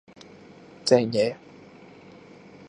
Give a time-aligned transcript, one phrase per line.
[0.83, 1.37] 正野